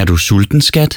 [0.00, 0.92] Er du sulten, skat?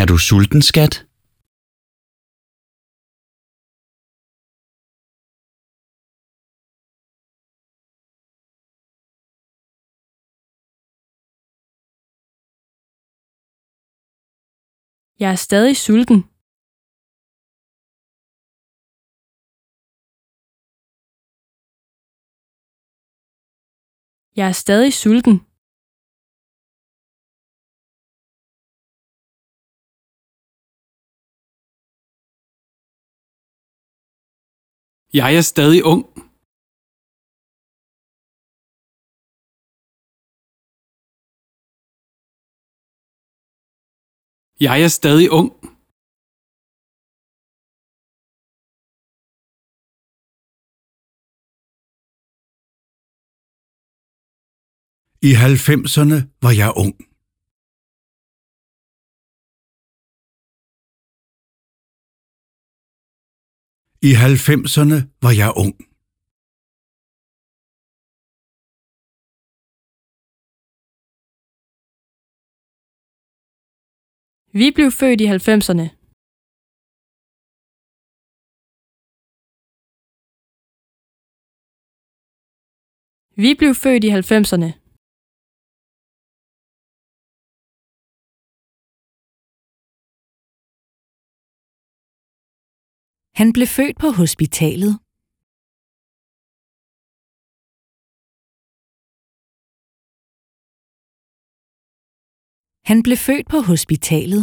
[0.00, 0.94] Er du sulten, skat?
[15.20, 16.31] Jeg er stadig sulten.
[24.36, 25.36] Jeg er stadig sulten.
[35.14, 36.02] Jeg er stadig ung.
[44.60, 45.71] Jeg er stadig ung.
[55.30, 56.94] I 90'erne var jeg ung.
[64.10, 65.74] I 90'erne var jeg ung.
[74.58, 75.86] Vi blev født i 90'erne.
[83.42, 84.81] Vi blev født i 90'erne.
[93.40, 94.92] Han blev født på hospitalet.
[102.90, 104.42] Han blev født på hospitalet.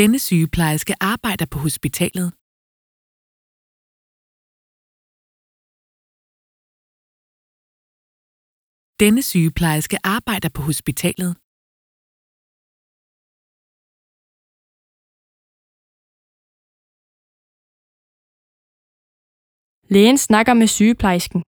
[0.00, 2.41] Denne sygeplejerske arbejder på hospitalet.
[9.04, 11.30] Denne sygeplejerske arbejder på hospitalet.
[19.94, 21.40] Lægen snakker med sygeplejersken.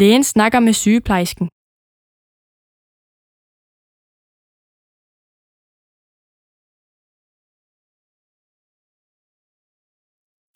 [0.00, 1.57] Lægen snakker med sygeplejersken.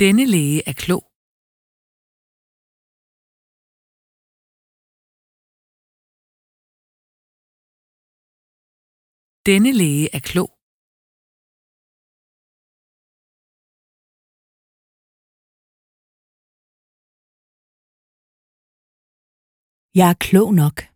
[0.03, 1.03] Denne læge er klog.
[9.47, 10.51] Denne læge er klog.
[19.99, 20.91] Jeg er klog nok.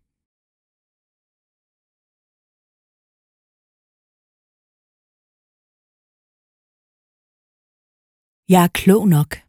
[8.49, 9.46] Jeg er klog nok.